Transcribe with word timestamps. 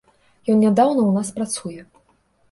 Ён 0.53 0.57
нядаўна 0.61 1.01
ў 1.05 1.11
нас 1.17 1.29
працуе. 1.35 1.85